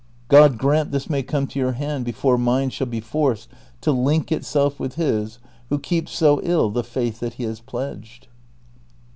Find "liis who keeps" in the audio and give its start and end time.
4.95-6.11